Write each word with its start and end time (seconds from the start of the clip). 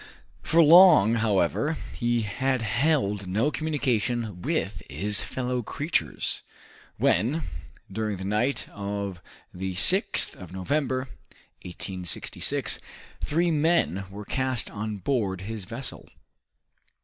For 0.41 0.63
long, 0.63 1.13
however, 1.13 1.77
he 1.93 2.23
had 2.23 2.63
held 2.63 3.27
no 3.27 3.51
communication 3.51 4.41
with 4.41 4.81
his 4.89 5.21
fellow 5.21 5.61
creatures, 5.61 6.41
when, 6.97 7.43
during 7.91 8.17
the 8.17 8.25
night 8.25 8.67
of 8.69 9.21
the 9.53 9.75
6th 9.75 10.33
of 10.35 10.51
November, 10.51 11.07
1866, 11.61 12.79
three 13.23 13.51
men 13.51 14.05
were 14.09 14.25
cast 14.25 14.71
on 14.71 14.97
board 14.97 15.41
his 15.41 15.65
vessel. 15.65 16.09